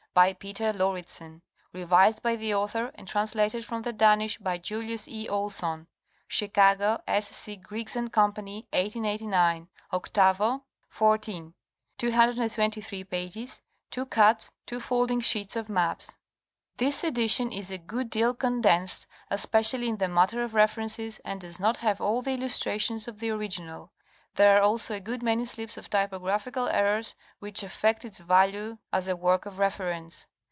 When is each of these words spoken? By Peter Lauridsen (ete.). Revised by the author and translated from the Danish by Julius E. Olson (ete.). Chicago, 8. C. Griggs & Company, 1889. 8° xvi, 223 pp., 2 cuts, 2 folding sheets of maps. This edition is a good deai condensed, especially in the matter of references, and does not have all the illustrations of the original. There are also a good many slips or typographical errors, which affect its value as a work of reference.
By 0.13 0.33
Peter 0.33 0.73
Lauridsen 0.73 1.35
(ete.). 1.37 1.41
Revised 1.71 2.21
by 2.21 2.35
the 2.35 2.53
author 2.53 2.91
and 2.95 3.07
translated 3.07 3.63
from 3.63 3.83
the 3.83 3.93
Danish 3.93 4.39
by 4.39 4.57
Julius 4.57 5.07
E. 5.07 5.29
Olson 5.29 5.83
(ete.). 5.83 5.87
Chicago, 6.27 7.01
8. 7.07 7.23
C. 7.23 7.55
Griggs 7.55 7.95
& 8.07 8.11
Company, 8.11 8.67
1889. 8.73 9.69
8° 9.93 10.61
xvi, 10.91 11.53
223 11.97 13.03
pp., 13.05 13.61
2 13.89 14.05
cuts, 14.07 14.51
2 14.65 14.81
folding 14.81 15.21
sheets 15.21 15.55
of 15.55 15.69
maps. 15.69 16.15
This 16.75 17.05
edition 17.05 17.53
is 17.53 17.71
a 17.71 17.77
good 17.77 18.11
deai 18.11 18.37
condensed, 18.37 19.07
especially 19.29 19.87
in 19.87 19.95
the 19.95 20.09
matter 20.09 20.43
of 20.43 20.53
references, 20.53 21.19
and 21.23 21.39
does 21.39 21.57
not 21.57 21.77
have 21.77 22.01
all 22.01 22.21
the 22.21 22.31
illustrations 22.33 23.07
of 23.07 23.19
the 23.21 23.29
original. 23.29 23.93
There 24.35 24.55
are 24.57 24.61
also 24.61 24.95
a 24.95 25.01
good 25.01 25.21
many 25.21 25.43
slips 25.43 25.77
or 25.77 25.81
typographical 25.81 26.69
errors, 26.69 27.15
which 27.39 27.63
affect 27.63 28.05
its 28.05 28.19
value 28.19 28.77
as 28.93 29.09
a 29.09 29.15
work 29.17 29.45
of 29.45 29.59
reference. 29.59 30.25